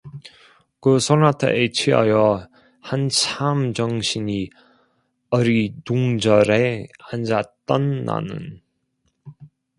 그 0.79 0.97
소나타에 0.99 1.69
취하여 1.69 2.47
한참 2.81 3.71
정신이 3.71 4.49
어리둥절해 5.29 6.87
앉았던 7.11 8.05
나는 8.05 8.63